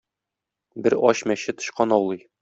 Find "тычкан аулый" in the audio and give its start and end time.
1.59-2.25